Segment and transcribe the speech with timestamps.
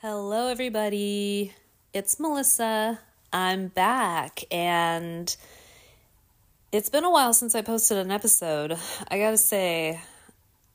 [0.00, 1.52] Hello, everybody.
[1.92, 3.00] It's Melissa.
[3.32, 5.36] I'm back, and
[6.70, 8.78] it's been a while since I posted an episode.
[9.10, 10.00] I gotta say,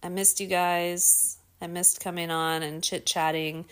[0.04, 1.38] I missed you guys.
[1.62, 3.64] I missed coming on and chit chatting,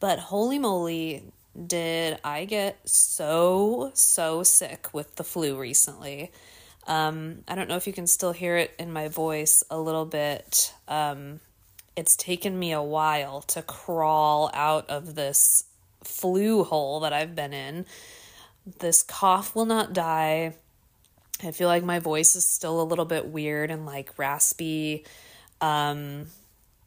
[0.00, 1.24] but holy moly,
[1.66, 6.30] did I get so, so sick with the flu recently.
[6.86, 10.04] Um, I don't know if you can still hear it in my voice a little
[10.04, 10.74] bit.
[10.88, 11.40] Um,
[12.00, 15.64] it's taken me a while to crawl out of this
[16.02, 17.84] flu hole that I've been in.
[18.78, 20.54] This cough will not die.
[21.44, 25.04] I feel like my voice is still a little bit weird and like raspy.
[25.60, 26.28] Um,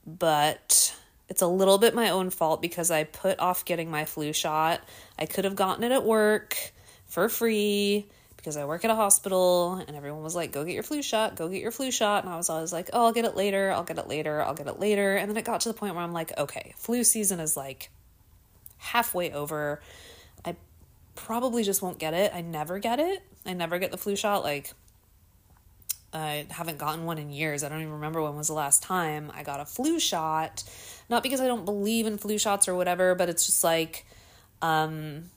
[0.08, 0.96] but
[1.30, 4.82] it's a little bit my own fault because I put off getting my flu shot.
[5.20, 6.58] I could have gotten it at work
[7.06, 8.08] for free
[8.44, 11.38] because I work at a hospital and everyone was like, go get your flu shot,
[11.38, 12.26] go get your flu shot.
[12.26, 14.54] And I was always like, oh, I'll get it later, I'll get it later, I'll
[14.54, 15.16] get it later.
[15.16, 17.90] And then it got to the point where I'm like, okay, flu season is like
[18.80, 19.82] halfway over.
[20.44, 20.58] I
[21.16, 22.34] probably just won't get it.
[22.36, 23.24] I never get it.
[23.46, 24.44] I never get the flu shot.
[24.44, 24.74] Like,
[26.12, 27.64] I haven't gotten one in years.
[27.64, 30.66] I don't even remember when was the last time I got a flu shot.
[31.10, 34.06] Not because I don't believe in flu shots or whatever, but it's just like,
[34.62, 35.30] um,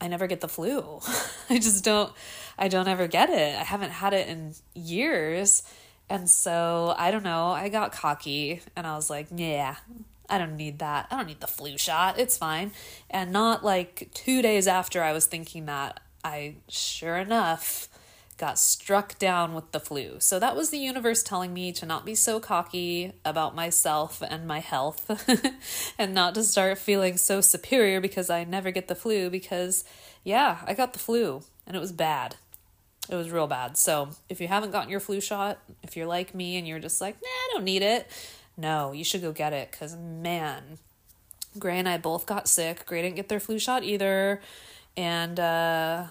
[0.00, 1.00] I never get the flu.
[1.50, 2.12] I just don't
[2.58, 3.58] I don't ever get it.
[3.58, 5.62] I haven't had it in years.
[6.08, 9.76] And so, I don't know, I got cocky and I was like, yeah,
[10.28, 11.06] I don't need that.
[11.10, 12.18] I don't need the flu shot.
[12.18, 12.72] It's fine.
[13.08, 17.88] And not like 2 days after I was thinking that, I sure enough
[18.36, 20.16] got struck down with the flu.
[20.18, 24.46] So that was the universe telling me to not be so cocky about myself and
[24.46, 25.08] my health
[25.98, 29.84] and not to start feeling so superior because I never get the flu because
[30.24, 32.36] yeah, I got the flu and it was bad.
[33.08, 33.76] It was real bad.
[33.76, 37.00] So, if you haven't gotten your flu shot, if you're like me and you're just
[37.00, 38.10] like, "Nah, I don't need it."
[38.56, 40.78] No, you should go get it cuz man,
[41.58, 42.86] Gray and I both got sick.
[42.86, 44.40] Gray didn't get their flu shot either.
[44.96, 46.06] And uh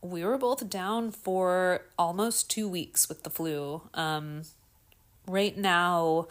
[0.00, 3.82] we were both down for almost two weeks with the flu.
[3.94, 4.42] Um,
[5.26, 6.28] right now,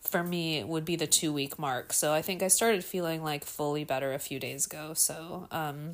[0.00, 1.92] for me, it would be the two week mark.
[1.92, 4.92] So I think I started feeling like fully better a few days ago.
[4.94, 5.92] So, um,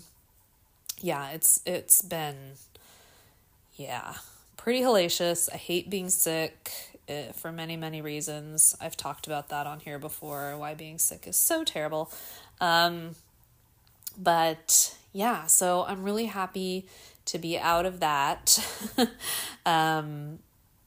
[1.00, 2.36] yeah, it's it's been,
[3.76, 4.14] yeah,
[4.56, 5.48] pretty hellacious.
[5.52, 6.70] I hate being sick
[7.08, 8.76] uh, for many many reasons.
[8.80, 10.56] I've talked about that on here before.
[10.56, 12.10] Why being sick is so terrible.
[12.60, 13.16] Um,
[14.16, 16.86] but yeah, so I'm really happy
[17.26, 18.58] to be out of that.
[19.66, 20.38] um,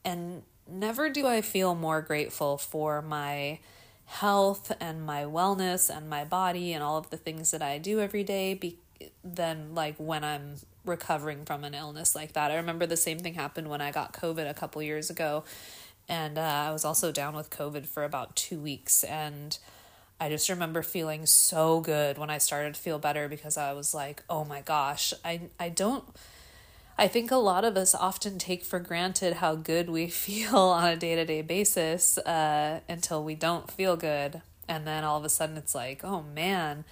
[0.06, 3.60] and never do I feel more grateful for my
[4.06, 8.00] health and my wellness and my body and all of the things that I do
[8.00, 8.80] every day be-
[9.24, 10.56] than like when I'm
[10.88, 12.52] recovering from an illness like that.
[12.52, 15.44] I remember the same thing happened when I got COVID a couple years ago.
[16.10, 19.04] And uh, I was also down with COVID for about two weeks.
[19.04, 19.58] And
[20.20, 23.94] I just remember feeling so good when I started to feel better because I was
[23.94, 26.04] like, oh my gosh, I, I don't.
[26.98, 30.88] I think a lot of us often take for granted how good we feel on
[30.88, 34.42] a day to day basis uh, until we don't feel good.
[34.68, 36.84] And then all of a sudden it's like, oh man,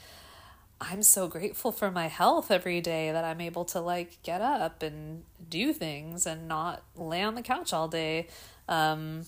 [0.81, 4.83] I'm so grateful for my health every day that I'm able to like get up
[4.83, 8.27] and do things and not lay on the couch all day.
[8.67, 9.25] Um,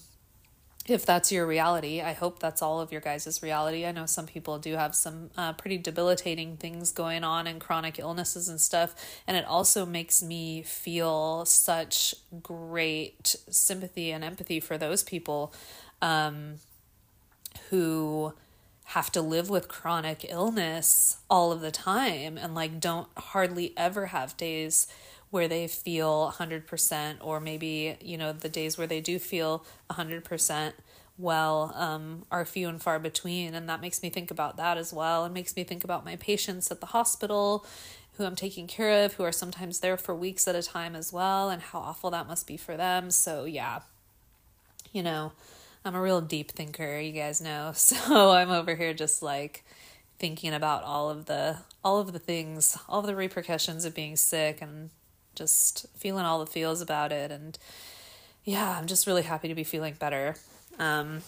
[0.88, 2.01] if that's your reality.
[2.01, 3.85] I hope that's all of your guys' reality.
[3.85, 7.99] I know some people do have some uh, pretty debilitating things going on and chronic
[7.99, 8.95] illnesses and stuff.
[9.27, 15.53] And it also makes me feel such great sympathy and empathy for those people
[16.01, 16.55] um,
[17.69, 18.33] who
[18.91, 24.07] have to live with chronic illness all of the time and like don't hardly ever
[24.07, 24.87] have days
[25.29, 30.73] where they feel 100% or maybe you know the days where they do feel 100%
[31.17, 33.53] well um, are few and far between.
[33.53, 35.25] And that makes me think about that as well.
[35.25, 37.65] It makes me think about my patients at the hospital
[38.13, 41.13] who I'm taking care of, who are sometimes there for weeks at a time as
[41.13, 43.11] well, and how awful that must be for them.
[43.11, 43.81] So, yeah,
[44.91, 45.33] you know,
[45.87, 47.71] I'm a real deep thinker, you guys know.
[47.75, 49.63] So, I'm over here just like
[50.19, 54.61] thinking about all of the all of the things, all the repercussions of being sick
[54.61, 54.89] and
[55.35, 57.57] just feeling all the feels about it and
[58.43, 60.35] yeah, I'm just really happy to be feeling better.
[60.79, 61.21] Um,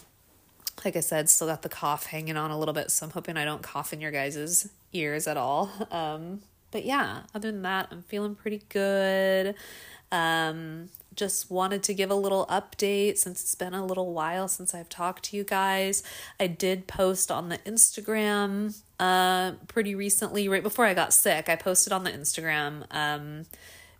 [0.85, 3.35] like I said, still got the cough hanging on a little bit, so I'm hoping
[3.35, 5.69] I don't cough in your guys' ears at all.
[5.91, 6.39] Um,
[6.71, 9.55] but yeah, other than that, I'm feeling pretty good.
[10.13, 10.89] Um,
[11.19, 14.87] just wanted to give a little update since it's been a little while since I've
[14.87, 16.01] talked to you guys.
[16.39, 21.49] I did post on the Instagram uh pretty recently right before I got sick.
[21.49, 23.45] I posted on the Instagram um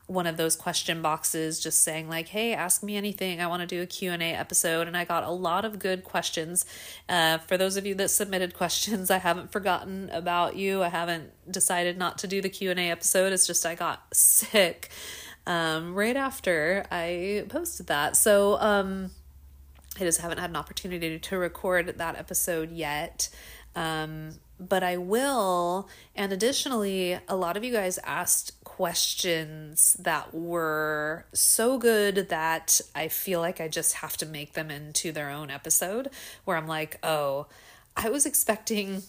[0.08, 3.42] one of those question boxes just saying like hey ask me anything.
[3.42, 4.88] I want to do a q&a episode.
[4.88, 6.66] And i got a lot of good questions.
[7.10, 10.84] Uh, for those of you that submitted questions i haven't forgotten about you.
[10.84, 13.34] I haven't decided not to do the q&a episode.
[13.34, 14.90] It's just i got sick
[15.48, 19.12] um, right after i posted that so um,
[19.98, 23.30] i just haven't had an opportunity to record that episode yet
[23.76, 25.88] um, but I will.
[26.16, 33.08] And additionally, a lot of you guys asked questions that were so good that I
[33.08, 36.10] feel like I just have to make them into their own episode
[36.46, 37.48] where I'm like, oh,
[37.96, 39.04] I was expecting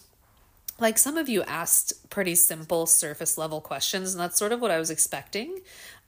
[0.81, 4.71] like some of you asked pretty simple surface level questions and that's sort of what
[4.71, 5.59] i was expecting.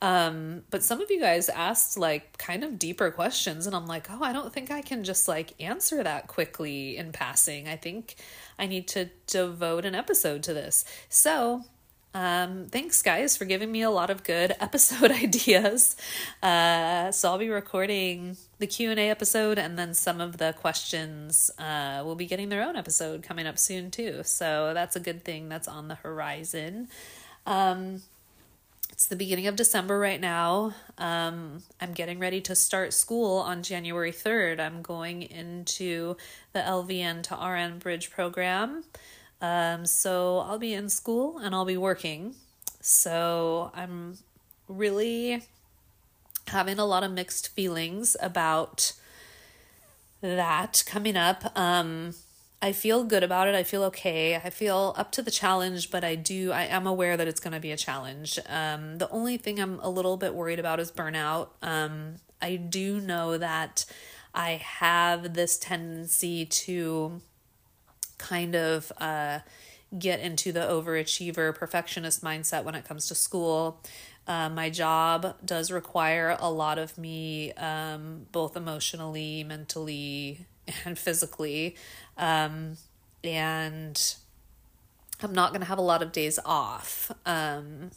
[0.02, 4.08] Um, but some of you guys asked like kind of deeper questions and i'm like
[4.10, 7.70] oh i don't think i can just like answer that quickly in passing.
[7.70, 8.16] I think
[8.60, 10.84] i need to devote an episode to this.
[11.08, 11.64] So
[12.16, 15.96] um, thanks, guys, for giving me a lot of good episode ideas.
[16.42, 20.56] Uh, so I'll be recording the Q and A episode, and then some of the
[20.58, 24.22] questions uh, will be getting their own episode coming up soon too.
[24.24, 26.88] So that's a good thing that's on the horizon.
[27.46, 28.04] Um,
[28.90, 30.76] it's the beginning of December right now.
[30.98, 34.62] Um, I'm getting ready to start school on January 3rd.
[34.62, 36.16] I'm going into
[36.54, 38.86] the LVN to RN Bridge program.
[39.42, 42.36] Um, so I'll be in school and I'll be working.
[42.80, 44.20] So I'm
[44.70, 45.44] really
[46.48, 48.94] having a lot of mixed feelings about
[50.22, 51.58] that coming up.
[51.58, 52.16] Um,
[52.62, 53.56] I feel good about it.
[53.56, 54.36] I feel okay.
[54.38, 57.54] I feel up to the challenge, but I do, I am aware that it's going
[57.54, 58.40] to be a challenge.
[58.48, 61.50] Um, the only thing I'm a little bit worried about is burnout.
[61.62, 63.86] Um, I do know that
[64.34, 67.22] I have this tendency to
[68.18, 69.40] kind of uh,
[69.98, 73.82] get into the overachiever perfectionist mindset when it comes to school.
[74.28, 80.46] Uh, my job does require a lot of me, um, both emotionally, mentally,
[80.86, 81.76] and physically.
[82.18, 82.78] Um,
[83.24, 84.16] and
[85.22, 87.92] I'm not going to have a lot of days off um,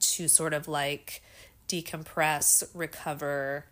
[0.00, 1.22] to sort of like
[1.68, 3.66] decompress, recover,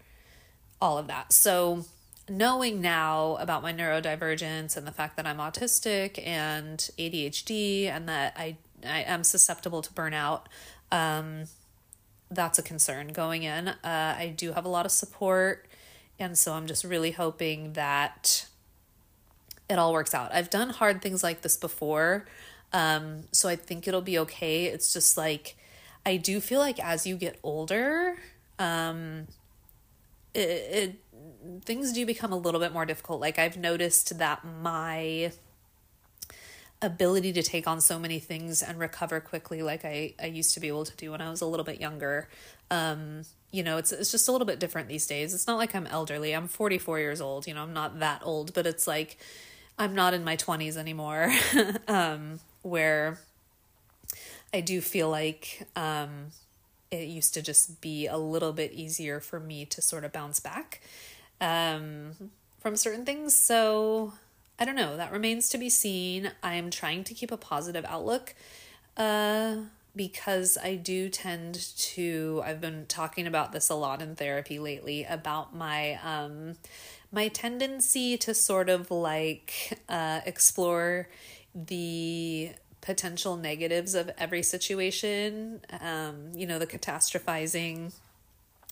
[0.80, 1.32] all of that.
[1.32, 1.84] So,
[2.28, 8.34] knowing now about my neurodivergence and the fact that I'm autistic and ADHD and that
[8.36, 10.42] I I am susceptible to burnout,
[10.90, 11.44] um,
[12.34, 13.68] that's a concern going in.
[13.68, 15.66] Uh, I do have a lot of support,
[16.18, 18.46] and so I'm just really hoping that
[19.68, 20.34] it all works out.
[20.34, 22.26] I've done hard things like this before,
[22.72, 24.66] um, so I think it'll be okay.
[24.66, 25.56] It's just like
[26.04, 28.16] I do feel like as you get older,
[28.58, 29.28] um,
[30.34, 30.94] it, it
[31.64, 33.20] things do become a little bit more difficult.
[33.20, 35.32] Like I've noticed that my
[36.82, 40.60] ability to take on so many things and recover quickly like I, I used to
[40.60, 42.28] be able to do when I was a little bit younger.
[42.70, 43.22] Um,
[43.52, 45.32] you know, it's it's just a little bit different these days.
[45.32, 46.34] It's not like I'm elderly.
[46.34, 49.18] I'm 44 years old, you know, I'm not that old, but it's like
[49.78, 51.32] I'm not in my 20s anymore.
[51.88, 53.18] um, where
[54.52, 56.28] I do feel like um,
[56.90, 60.40] it used to just be a little bit easier for me to sort of bounce
[60.40, 60.80] back
[61.40, 63.34] um, from certain things.
[63.34, 64.12] So
[64.62, 64.96] I don't know.
[64.96, 66.30] That remains to be seen.
[66.40, 68.32] I am trying to keep a positive outlook
[68.96, 69.56] uh,
[69.96, 72.40] because I do tend to.
[72.44, 76.58] I've been talking about this a lot in therapy lately about my um,
[77.10, 81.08] my tendency to sort of like uh, explore
[81.56, 82.52] the
[82.82, 85.60] potential negatives of every situation.
[85.80, 87.94] Um, you know, the catastrophizing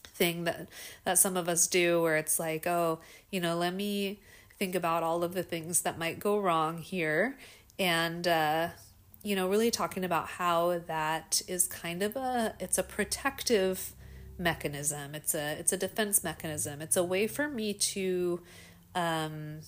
[0.04, 0.68] thing that
[1.04, 4.20] that some of us do where it's like oh you know let me
[4.60, 7.36] think about all of the things that might go wrong here
[7.78, 8.68] and uh
[9.24, 13.94] you know really talking about how that is kind of a it's a protective
[14.38, 18.40] mechanism it's a it's a defense mechanism it's a way for me to
[18.94, 19.60] um,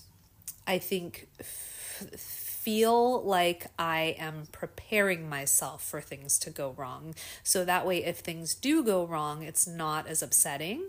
[0.67, 7.15] I think f- feel like I am preparing myself for things to go wrong.
[7.43, 10.85] So that way, if things do go wrong, it's not as upsetting.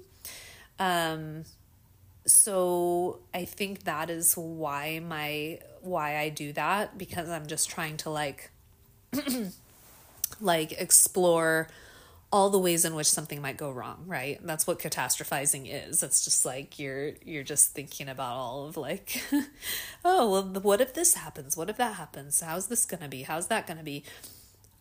[0.79, 1.45] Um,
[2.25, 7.97] so I think that is why my why I do that because I'm just trying
[7.97, 8.51] to like
[10.41, 11.67] like explore
[12.31, 14.39] all the ways in which something might go wrong, right?
[14.43, 16.01] That's what catastrophizing is.
[16.01, 19.21] It's just like you're you're just thinking about all of like
[20.05, 21.57] oh, well what if this happens?
[21.57, 22.41] What if that happens?
[22.41, 23.23] How's this going to be?
[23.23, 24.03] How's that going to be?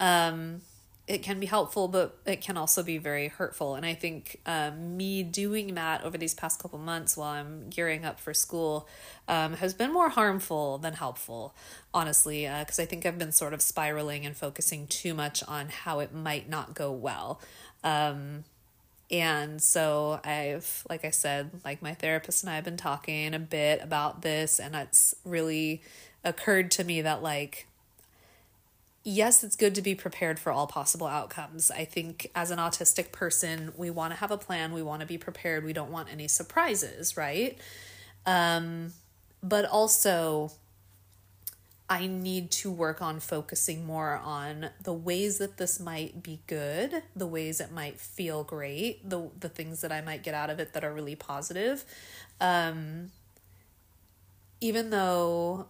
[0.01, 0.63] Um
[1.09, 3.75] it can be helpful, but it can also be very hurtful.
[3.75, 8.05] And I think um, me doing that over these past couple months while I'm gearing
[8.05, 8.89] up for school
[9.27, 11.55] um, has been more harmful than helpful,
[11.93, 15.71] honestly, because uh, I think I've been sort of spiraling and focusing too much on
[15.71, 17.41] how it might not go well.
[17.83, 18.45] Um,
[19.11, 23.41] and so I've, like I said, like my therapist and I have been talking a
[23.41, 25.83] bit about this, and it's really
[26.25, 27.67] occurred to me that, like,
[29.05, 31.71] yes, it's good to be prepared for all possible outcomes.
[31.71, 35.07] I think as an autistic person, we want to have a plan, we want to
[35.07, 37.59] be prepared, we don't want any surprises, right?
[38.27, 38.93] Um,
[39.43, 40.53] but also,
[41.91, 47.03] I need to work on focusing more on the ways that this might be good,
[47.15, 50.61] the ways it might feel great, the the things that I might get out of
[50.61, 51.85] it that are really positive.
[52.41, 53.11] Um,
[54.61, 55.67] even though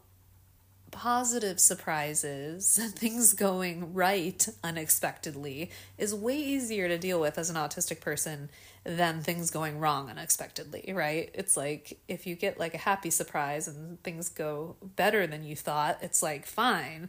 [0.93, 8.01] positive surprises, things going right unexpectedly, is way easier to deal with as an autistic
[8.01, 8.49] person
[8.85, 11.31] than things going wrong unexpectedly, right?
[11.35, 15.57] It's like if you get like a happy surprise and things go better than you
[15.57, 17.09] thought, it's like fine.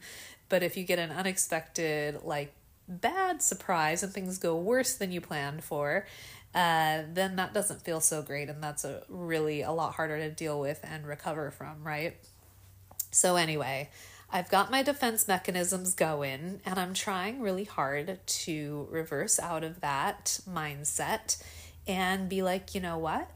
[0.49, 2.53] But if you get an unexpected, like
[2.87, 6.05] bad surprise and things go worse than you planned for,
[6.53, 8.49] uh, then that doesn't feel so great.
[8.49, 12.15] And that's a really a lot harder to deal with and recover from, right?
[13.13, 13.89] So, anyway,
[14.31, 19.81] I've got my defense mechanisms going, and I'm trying really hard to reverse out of
[19.81, 21.41] that mindset
[21.87, 23.29] and be like, you know what?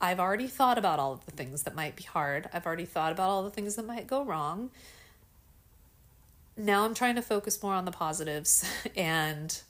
[0.00, 2.48] I've already thought about all of the things that might be hard.
[2.52, 4.70] I've already thought about all the things that might go wrong.
[6.56, 8.64] Now I'm trying to focus more on the positives
[8.96, 9.60] and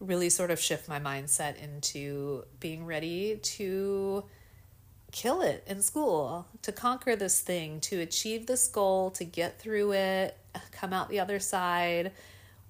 [0.00, 4.24] really sort of shift my mindset into being ready to
[5.10, 9.92] kill it in school, to conquer this thing, to achieve this goal, to get through
[9.92, 10.36] it,
[10.72, 12.12] come out the other side.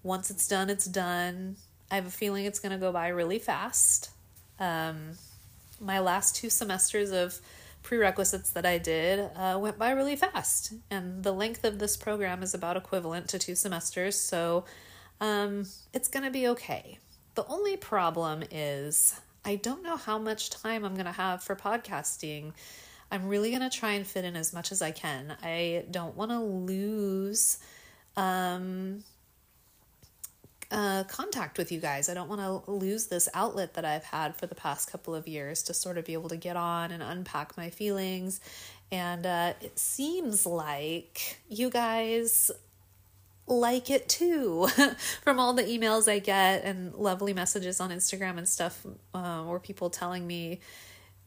[0.02, 1.56] Once it's done, it's done.
[1.90, 4.10] I have a feeling it's going to go by really fast.
[4.60, 5.12] Um,
[5.80, 7.40] my last two semesters of
[7.82, 12.42] prerequisites that I did uh, went by really fast, and the length of this program
[12.42, 14.64] is about equivalent to two semesters, so
[15.20, 16.98] um, it's going to be okay.
[17.34, 21.56] The only problem is I don't know how much time I'm going to have for
[21.56, 22.52] podcasting.
[23.10, 25.36] I'm really going to try and fit in as much as I can.
[25.42, 27.58] I don't want to lose
[28.16, 29.02] um,
[30.70, 32.08] uh, contact with you guys.
[32.08, 35.26] I don't want to lose this outlet that I've had for the past couple of
[35.26, 38.40] years to sort of be able to get on and unpack my feelings.
[38.92, 42.50] And uh, it seems like you guys
[43.48, 44.68] like it too
[45.22, 49.58] from all the emails I get and lovely messages on Instagram and stuff, uh, or
[49.58, 50.60] people telling me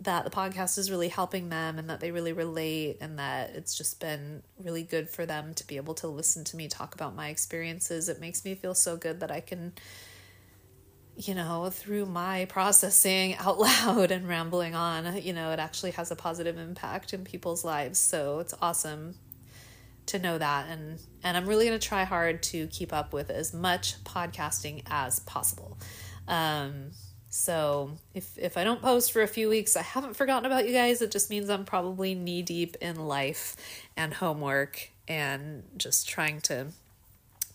[0.01, 3.77] that the podcast is really helping them and that they really relate and that it's
[3.77, 7.15] just been really good for them to be able to listen to me talk about
[7.15, 8.09] my experiences.
[8.09, 9.73] It makes me feel so good that I can,
[11.15, 16.09] you know, through my processing out loud and rambling on, you know, it actually has
[16.09, 17.99] a positive impact in people's lives.
[17.99, 19.15] So it's awesome
[20.07, 23.29] to know that and and I'm really going to try hard to keep up with
[23.29, 25.77] as much podcasting as possible.
[26.27, 26.91] Um,
[27.29, 30.73] so if if I don't post for a few weeks, I haven't forgotten about you
[30.73, 31.01] guys.
[31.01, 33.55] It just means I'm probably knee deep in life
[33.95, 36.67] and homework and just trying to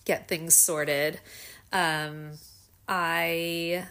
[0.04, 1.20] get things sorted.
[1.72, 2.32] Um,
[2.88, 3.86] I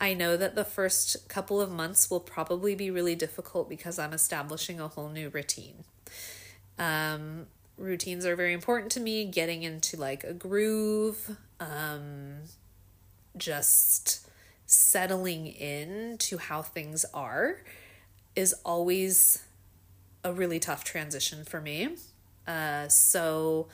[0.00, 4.12] I know that the first couple of months will probably be really difficult because I'm
[4.12, 5.84] establishing a whole new routine.
[6.78, 12.36] Um, routines are very important to me getting into like a groove um
[13.36, 14.28] just
[14.66, 17.62] settling in to how things are
[18.36, 19.42] is always
[20.22, 21.88] a really tough transition for me
[22.46, 23.66] uh so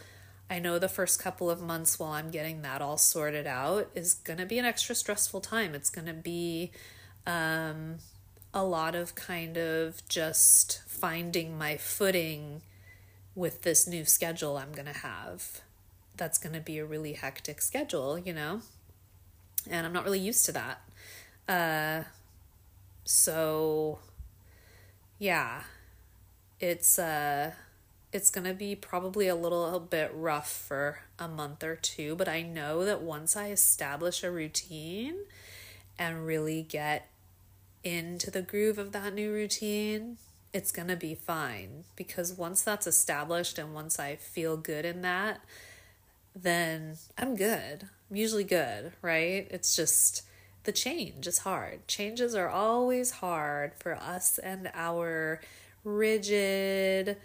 [0.50, 4.14] I know the first couple of months while I'm getting that all sorted out is
[4.14, 5.76] going to be an extra stressful time.
[5.76, 6.72] It's going to be
[7.24, 7.98] um,
[8.52, 12.62] a lot of kind of just finding my footing
[13.34, 15.60] with this new schedule I'm going to have.
[16.16, 18.62] That's going to be a really hectic schedule, you know?
[19.68, 20.80] And I'm not really used to that.
[21.48, 22.04] Uh,
[23.04, 23.98] so,
[25.18, 25.62] yeah.
[26.60, 27.52] it's uh
[28.12, 32.28] it's going to be probably a little bit rough for a month or two, but
[32.28, 35.14] I know that once I establish a routine
[35.96, 37.08] and really get
[37.84, 40.18] into the groove of that new routine,
[40.52, 45.02] it's going to be fine because once that's established and once I feel good in
[45.02, 45.40] that,
[46.34, 47.88] then I'm good.
[48.10, 49.46] I'm usually good, right?
[49.50, 50.22] It's just
[50.64, 51.86] the change is hard.
[51.86, 55.40] Changes are always hard for us and our
[55.84, 57.16] rigid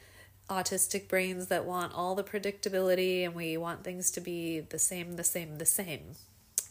[0.50, 5.16] autistic brains that want all the predictability and we want things to be the same,
[5.16, 6.12] the same, the same.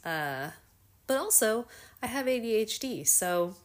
[0.05, 0.51] Uh,
[1.07, 1.67] but also,
[2.03, 3.57] I have ADHD, so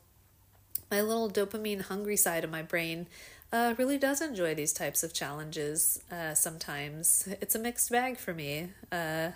[0.90, 3.08] my little dopamine hungry side of my brain
[3.52, 7.28] uh, really does enjoy these types of challenges uh, sometimes.
[7.42, 8.70] It's a mixed bag for me.
[8.92, 9.32] Uh,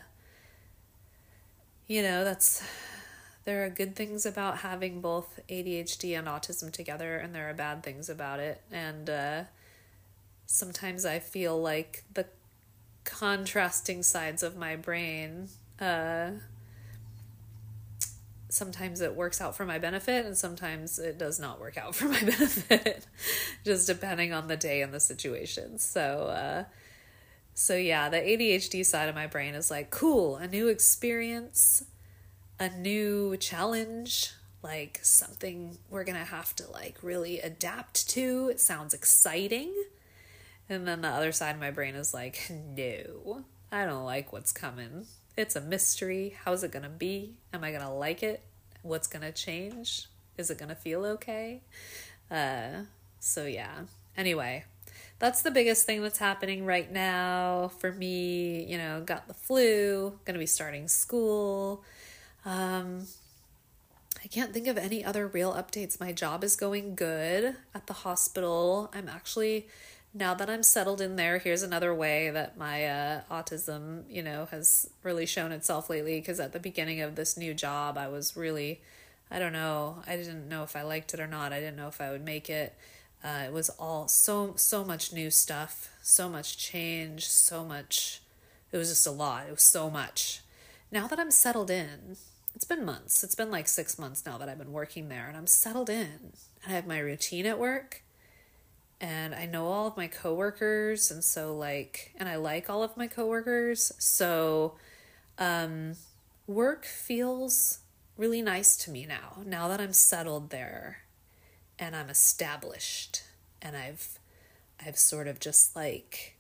[1.88, 2.64] you know, that's.
[3.46, 7.84] There are good things about having both ADHD and autism together, and there are bad
[7.84, 8.62] things about it.
[8.72, 9.44] And uh,
[10.46, 12.26] sometimes I feel like the
[13.04, 15.50] contrasting sides of my brain
[15.82, 16.32] uh,
[18.54, 22.06] sometimes it works out for my benefit and sometimes it does not work out for
[22.06, 23.06] my benefit
[23.66, 25.80] just depending on the day and the situation.
[25.80, 26.64] So uh
[27.56, 31.86] so yeah the adhd side of my brain is like cool a new experience
[32.60, 34.32] a new challenge
[34.64, 38.50] like something we're gonna have to like really adapt to.
[38.50, 39.74] It sounds exciting.
[40.70, 44.52] And then the other side of my brain is like no i don't like what's
[44.52, 46.36] coming it's a mystery.
[46.44, 47.36] How's it going to be?
[47.54, 48.42] Am I going to like it?
[48.82, 50.08] What's going to change?
[50.38, 51.62] Is it going to feel okay?
[52.30, 52.84] Uh,
[53.20, 53.82] so, yeah.
[54.18, 54.66] Anyway,
[55.20, 58.64] that's the biggest thing that's happening right now for me.
[58.66, 61.84] You know, got the flu, going to be starting school.
[62.46, 63.08] Um,
[64.24, 66.00] I can't think of any other real updates.
[66.00, 68.90] My job is going good at the hospital.
[68.94, 69.68] I'm actually
[70.14, 74.48] now that I'm settled in there, here's another way that my uh, autism, you know,
[74.52, 76.20] has really shown itself lately.
[76.20, 78.82] Because at the beginning of this new job, I was really,
[79.32, 81.52] I don't know, I didn't know if I liked it or not.
[81.52, 82.76] I didn't know if I would make it.
[83.24, 88.22] Uh, it was all so so much new stuff, so much change, so much.
[88.72, 89.48] It was just a lot.
[89.48, 90.42] It was so much.
[90.92, 92.18] Now that I'm settled in,
[92.54, 93.24] it's been months.
[93.24, 96.34] It's been like six months now that I've been working there, and I'm settled in.
[96.68, 98.03] I have my routine at work
[99.04, 102.96] and I know all of my coworkers and so like and I like all of
[102.96, 103.92] my coworkers.
[104.00, 104.76] So
[105.38, 105.96] um
[106.48, 107.80] work feels
[108.18, 111.00] really nice to me now now that I'm settled there
[111.78, 113.24] and I'm established
[113.62, 114.20] and I've
[114.84, 116.38] I've sort of just like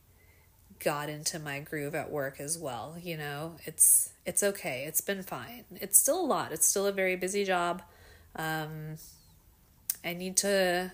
[0.80, 3.58] got into my groove at work as well you know?
[3.65, 4.86] It's it's okay.
[4.88, 5.65] It's been fine.
[5.76, 6.54] It's still a lot.
[6.54, 7.82] It's still a very busy job.
[8.38, 8.95] Um
[10.06, 10.93] I need to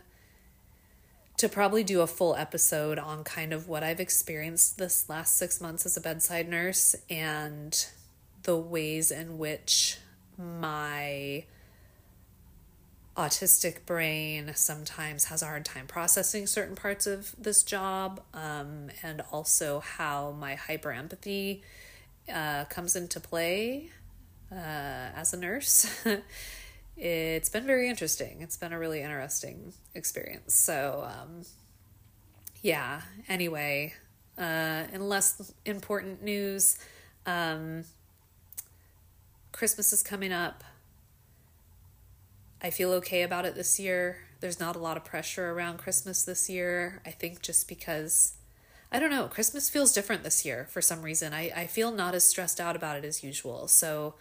[1.39, 5.61] to probably do a full episode on kind of what I've experienced this last six
[5.61, 7.87] months as a bedside nurse and
[8.43, 9.97] the ways in which
[10.37, 11.45] my
[13.15, 19.23] autistic brain sometimes has a hard time processing certain parts of this job, um, and
[19.31, 21.63] also how my hyper empathy
[22.33, 23.89] uh, comes into play
[24.51, 24.55] uh,
[25.15, 26.05] as a nurse.
[26.99, 28.41] it's been very interesting.
[28.41, 30.53] It's been a really interesting experience.
[30.53, 31.43] So, um,
[32.61, 33.93] yeah, anyway,
[34.37, 36.77] uh, in less important news,
[37.25, 37.85] um,
[39.53, 40.63] Christmas is coming up.
[42.61, 44.17] I feel okay about it this year.
[44.41, 47.01] There's not a lot of pressure around Christmas this year.
[47.05, 48.33] I think just because,
[48.91, 51.33] I don't know, Christmas feels different this year for some reason.
[51.33, 53.69] I, I feel not as stressed out about it as usual.
[53.69, 54.15] So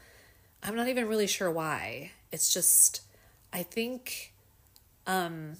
[0.62, 2.12] I'm not even really sure why.
[2.30, 3.02] It's just,
[3.52, 4.32] I think
[5.06, 5.56] um,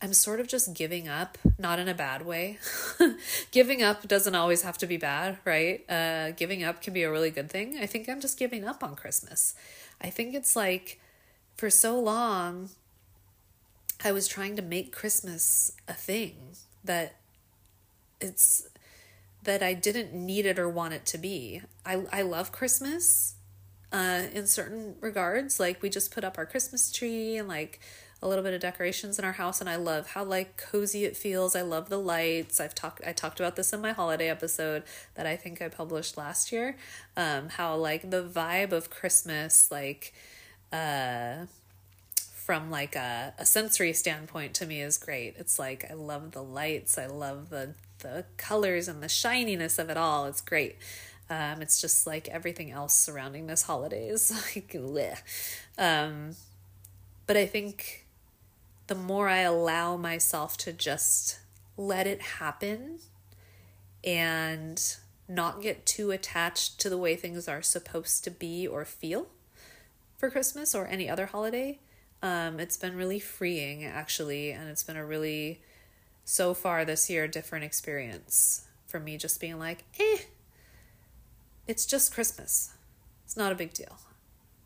[0.00, 2.58] I'm sort of just giving up, not in a bad way.
[3.52, 5.88] giving up doesn't always have to be bad, right?
[5.88, 7.78] Uh, giving up can be a really good thing.
[7.80, 9.54] I think I'm just giving up on Christmas.
[10.00, 10.98] I think it's like
[11.56, 12.70] for so long,
[14.04, 17.14] I was trying to make Christmas a thing that
[18.20, 18.66] it's
[19.44, 21.62] that I didn't need it or want it to be.
[21.86, 23.34] I I love Christmas
[23.92, 25.60] uh, in certain regards.
[25.60, 27.80] Like we just put up our Christmas tree and like
[28.22, 31.16] a little bit of decorations in our house and I love how like cozy it
[31.16, 31.56] feels.
[31.56, 32.60] I love the lights.
[32.60, 36.16] I've talked I talked about this in my holiday episode that I think I published
[36.16, 36.76] last year.
[37.16, 40.14] Um how like the vibe of Christmas like
[40.72, 41.46] uh
[42.16, 45.34] from like a, a sensory standpoint to me is great.
[45.36, 49.90] It's like I love the lights, I love the the colors and the shininess of
[49.90, 50.26] it all.
[50.26, 50.76] It's great.
[51.32, 54.30] Um, it's just like everything else surrounding this holidays.
[54.54, 54.76] like,
[55.78, 56.36] um,
[57.26, 58.04] but I think
[58.86, 61.38] the more I allow myself to just
[61.78, 62.98] let it happen
[64.04, 69.28] and not get too attached to the way things are supposed to be or feel
[70.18, 71.78] for Christmas or any other holiday.
[72.22, 75.62] Um, it's been really freeing, actually, and it's been a really,
[76.26, 80.18] so far this year, different experience for me just being like, eh,
[81.66, 82.72] it's just Christmas.
[83.24, 83.98] It's not a big deal.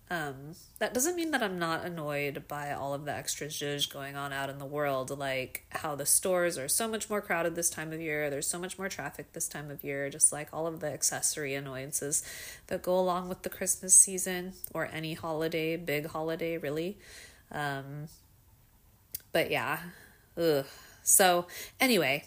[0.09, 4.15] Um, that doesn't mean that I'm not annoyed by all of the extra zhuzh going
[4.15, 7.71] on out in the world, like how the stores are so much more crowded this
[7.71, 10.69] time of year, there's so much more traffic this time of year, just like all
[10.69, 12.23] of the accessory annoyances
[12.69, 16.99] that go along with the Christmas season or any holiday, big holiday, really.
[17.51, 18.07] Um,
[19.33, 19.81] but yeah,
[20.37, 20.67] ugh.
[21.03, 21.47] So,
[21.81, 22.25] anyway,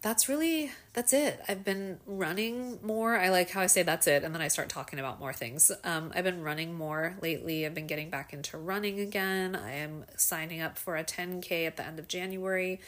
[0.00, 1.40] that's really that's it.
[1.48, 3.16] I've been running more.
[3.16, 5.72] I like how i say that's it and then i start talking about more things.
[5.84, 7.66] Um, i've been running more lately.
[7.66, 9.56] I've been getting back into running again.
[9.56, 12.80] I am signing up for a 10k at the end of january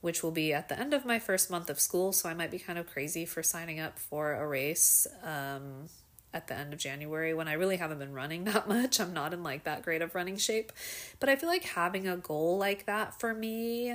[0.00, 2.50] which will be at the end of my first month of school so i might
[2.50, 5.88] be kind of crazy for signing up for a race um,
[6.32, 9.00] at the end of january when i really haven't been running that much.
[9.00, 10.70] I'm not in like that great of running shape.
[11.18, 13.94] But i feel like having a goal like that for me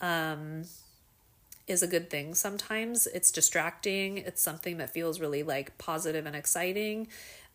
[0.00, 0.64] um
[1.70, 3.06] is a good thing sometimes.
[3.06, 7.06] It's distracting, it's something that feels really like positive and exciting.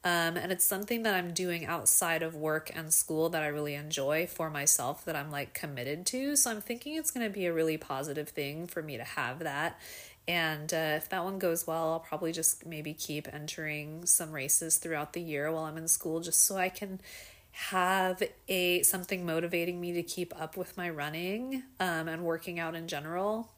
[0.06, 3.73] Um, and it's something that I'm doing outside of work and school that I really
[3.73, 6.36] enjoy for myself that I'm like committed to.
[6.36, 9.39] So I'm thinking it's going to be a really positive thing for me to have
[9.39, 9.80] that.
[10.28, 14.78] And uh, if that one goes well, I'll probably just maybe keep entering some races
[14.78, 17.01] throughout the year while I'm in school just so I can
[17.51, 22.75] have a something motivating me to keep up with my running um, and working out
[22.75, 23.49] in general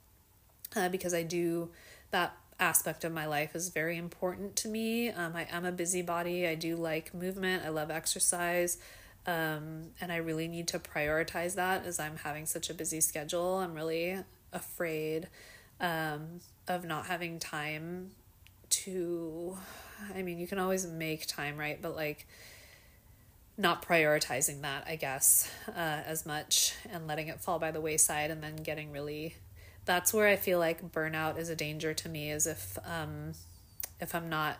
[0.75, 1.69] uh, because I do
[2.12, 5.10] that aspect of my life is very important to me.
[5.10, 6.47] Um, I am a busybody.
[6.47, 7.63] I do like movement.
[7.63, 8.77] I love exercise.
[9.25, 13.58] Um, and I really need to prioritize that as I'm having such a busy schedule.
[13.58, 14.19] I'm really
[14.53, 15.27] afraid
[15.80, 18.12] um, of not having time
[18.69, 19.58] to.
[20.15, 21.82] I mean, you can always make time, right?
[21.82, 22.25] But like,
[23.58, 25.71] not prioritizing that, I guess, uh,
[26.06, 29.36] as much and letting it fall by the wayside and then getting really
[29.88, 33.34] that's where I feel like burnout is a danger to me is if um
[34.00, 34.58] if I'm not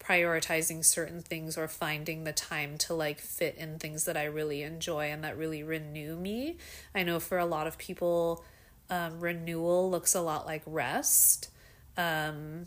[0.00, 4.62] prioritizing certain things or finding the time to like fit in things that I really
[4.62, 6.58] enjoy and that really renew me.
[6.94, 8.44] I know for a lot of people
[8.90, 11.48] um, renewal looks a lot like rest.
[11.96, 12.66] Um,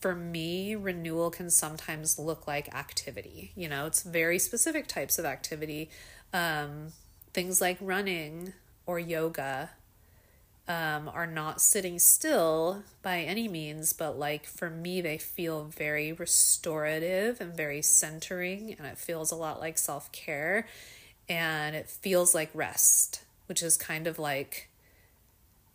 [0.00, 3.52] for me, renewal can sometimes look like activity.
[3.56, 5.90] You know, it's very specific types of activity.
[6.34, 6.92] Um,
[7.32, 8.52] things like running
[8.86, 9.70] or yoga
[10.66, 16.12] um, are not sitting still by any means, but like for me, they feel very
[16.12, 20.66] restorative and very centering, and it feels a lot like self care,
[21.28, 24.70] and it feels like rest, which is kind of like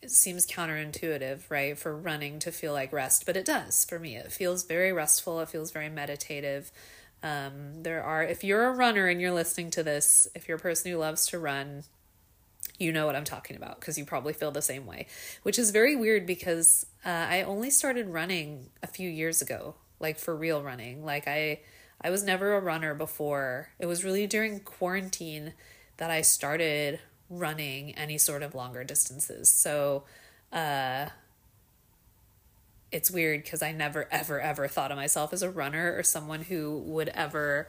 [0.02, 1.78] it seems counterintuitive, right?
[1.78, 4.16] For running to feel like rest, but it does for me.
[4.16, 6.72] It feels very restful, it feels very meditative.
[7.22, 10.60] Um, there are, if you're a runner and you're listening to this, if you're a
[10.60, 11.84] person who loves to run,
[12.80, 15.06] you know what I'm talking about because you probably feel the same way,
[15.42, 20.18] which is very weird because uh, I only started running a few years ago, like
[20.18, 21.04] for real running.
[21.04, 21.60] Like I,
[22.00, 23.68] I was never a runner before.
[23.78, 25.52] It was really during quarantine
[25.98, 29.50] that I started running any sort of longer distances.
[29.50, 30.04] So,
[30.52, 31.10] uh,
[32.90, 36.42] it's weird because I never, ever, ever thought of myself as a runner or someone
[36.42, 37.68] who would ever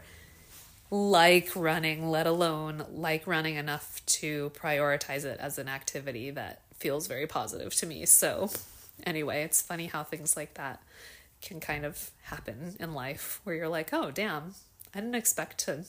[0.92, 7.08] like running, let alone like running enough to prioritize it as an activity that feels
[7.08, 8.06] very positive to me.
[8.06, 8.50] So,
[9.06, 10.84] anyway, it's funny how things like that
[11.42, 14.54] can kind of happen in life where you're like, oh, damn,
[14.94, 15.86] I didn't expect to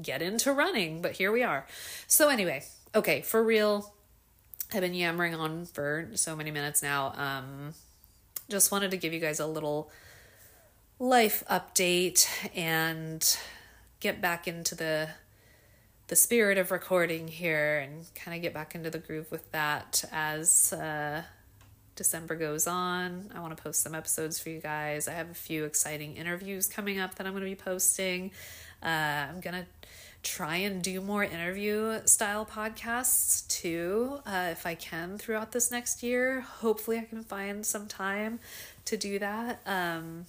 [0.00, 1.66] get into running, but here we are.
[2.06, 2.62] So, anyway,
[2.94, 3.92] okay, for real,
[4.72, 7.12] I've been yammering on for so many minutes now.
[7.16, 7.74] Um,
[8.48, 9.90] just wanted to give you guys a little
[11.00, 13.36] life update and
[14.06, 15.08] get back into the
[16.06, 20.04] the spirit of recording here and kind of get back into the groove with that
[20.12, 21.20] as uh,
[21.96, 23.32] December goes on.
[23.34, 25.08] I want to post some episodes for you guys.
[25.08, 28.30] I have a few exciting interviews coming up that I'm going to be posting.
[28.80, 29.66] Uh, I'm going to
[30.22, 36.04] try and do more interview style podcasts too, uh, if I can throughout this next
[36.04, 36.42] year.
[36.42, 38.38] Hopefully, I can find some time
[38.84, 39.60] to do that.
[39.66, 40.26] Um,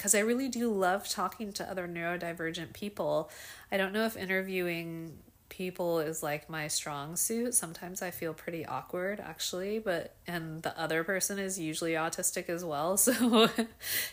[0.00, 3.28] because I really do love talking to other neurodivergent people.
[3.70, 5.18] I don't know if interviewing
[5.50, 7.52] people is like my strong suit.
[7.52, 12.64] Sometimes I feel pretty awkward actually, but and the other person is usually autistic as
[12.64, 12.96] well.
[12.96, 13.50] So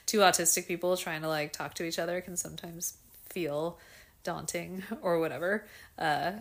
[0.06, 2.98] two autistic people trying to like talk to each other can sometimes
[3.30, 3.80] feel
[4.26, 5.68] daunting or whatever.
[5.98, 6.34] Uh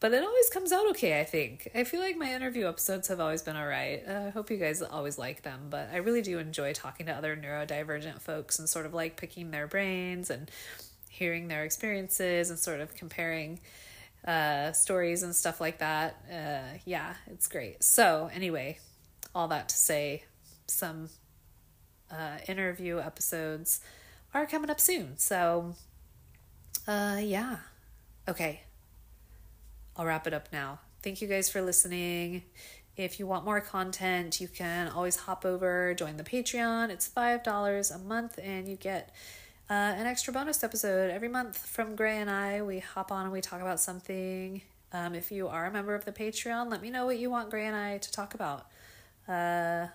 [0.00, 1.68] but it always comes out okay, I think.
[1.74, 4.02] I feel like my interview episodes have always been all right.
[4.06, 7.12] Uh, I hope you guys always like them, but I really do enjoy talking to
[7.12, 10.50] other neurodivergent folks and sort of like picking their brains and
[11.08, 13.60] hearing their experiences and sort of comparing
[14.26, 16.16] uh, stories and stuff like that.
[16.30, 17.82] Uh, yeah, it's great.
[17.82, 18.78] So, anyway,
[19.34, 20.24] all that to say,
[20.66, 21.08] some
[22.10, 23.80] uh, interview episodes
[24.32, 25.16] are coming up soon.
[25.18, 25.74] So,
[26.86, 27.58] uh, yeah.
[28.28, 28.63] Okay.
[29.96, 30.80] I'll wrap it up now.
[31.02, 32.42] Thank you guys for listening.
[32.96, 36.90] If you want more content, you can always hop over, join the Patreon.
[36.90, 39.14] It's $5 a month, and you get
[39.68, 42.62] uh, an extra bonus episode every month from Gray and I.
[42.62, 44.62] We hop on and we talk about something.
[44.92, 47.50] Um, if you are a member of the Patreon, let me know what you want
[47.50, 48.66] Gray and I to talk about.
[49.26, 49.86] Uh,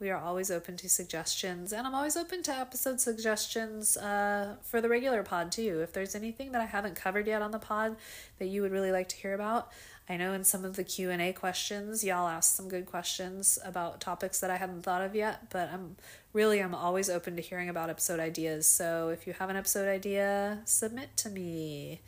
[0.00, 4.80] we are always open to suggestions, and I'm always open to episode suggestions uh, for
[4.80, 5.80] the regular pod too.
[5.82, 7.96] If there's anything that I haven't covered yet on the pod
[8.38, 9.70] that you would really like to hear about,
[10.08, 13.58] I know in some of the Q and A questions, y'all asked some good questions
[13.62, 15.50] about topics that I hadn't thought of yet.
[15.50, 15.96] But I'm
[16.32, 18.66] really I'm always open to hearing about episode ideas.
[18.66, 22.00] So if you have an episode idea, submit to me.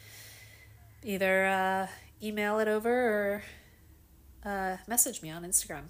[1.05, 1.87] Either uh,
[2.23, 3.43] email it over or
[4.45, 5.85] uh, message me on Instagram.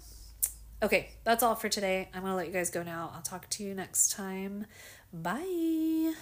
[0.83, 2.09] Okay, that's all for today.
[2.13, 3.09] I'm going to let you guys go now.
[3.15, 4.65] I'll talk to you next time.
[5.13, 6.13] Bye.